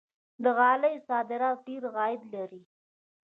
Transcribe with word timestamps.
د 0.43 0.45
غالیو 0.57 1.03
صادرات 1.07 1.57
ډیر 1.67 1.83
عاید 1.97 2.21
لري. 2.33 2.61